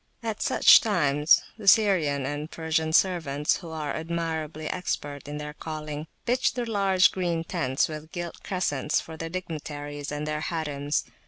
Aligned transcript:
At 0.23 0.41
such 0.41 0.81
times 0.81 1.43
the 1.59 1.67
Syrian 1.67 2.25
and 2.25 2.49
Persian 2.49 2.91
servants, 2.91 3.57
who 3.57 3.69
are 3.69 3.93
admirably 3.93 4.67
expert 4.67 5.27
in 5.27 5.37
their 5.37 5.53
calling, 5.53 6.07
pitch 6.25 6.55
the 6.55 6.65
large 6.65 7.11
green 7.11 7.43
tents, 7.43 7.87
with 7.87 8.11
gilt 8.11 8.41
crescents, 8.41 8.99
for 8.99 9.15
the 9.15 9.29
dignitaries 9.29 10.11
and 10.11 10.25
their 10.25 10.41
harims. 10.41 11.03